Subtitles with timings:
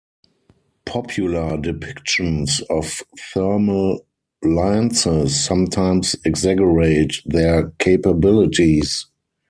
[0.85, 3.03] Popular depictions of
[3.35, 4.03] thermal
[4.41, 9.05] lances sometimes exaggerate their capabilities.